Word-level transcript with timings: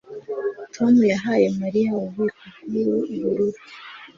Tom 0.73 0.93
yahaye 1.11 1.47
Mariya 1.61 1.89
ububiko 1.97 2.43
bwubururu 2.67 3.47